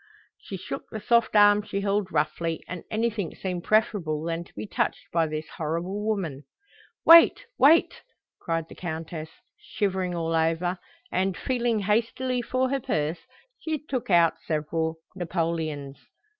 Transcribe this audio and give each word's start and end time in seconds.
She 0.39 0.57
shook 0.57 0.89
the 0.89 0.99
soft 0.99 1.35
arm 1.35 1.61
she 1.61 1.81
held 1.81 2.11
roughly, 2.11 2.63
and 2.67 2.83
anything 2.89 3.35
seemed 3.35 3.63
preferable 3.65 4.23
than 4.23 4.43
to 4.45 4.53
be 4.55 4.65
touched 4.65 5.11
by 5.13 5.27
this 5.27 5.47
horrible 5.57 6.03
woman. 6.03 6.45
"Wait, 7.05 7.45
wait!" 7.59 8.01
cried 8.39 8.67
the 8.67 8.73
Countess, 8.73 9.29
shivering 9.59 10.15
all 10.15 10.33
over, 10.33 10.79
and, 11.11 11.37
feeling 11.37 11.81
hastily 11.81 12.41
for 12.41 12.71
her 12.71 12.79
purse, 12.79 13.27
she 13.59 13.77
took 13.77 14.09
out 14.09 14.41
several 14.47 14.97
napoleons. 15.15 15.99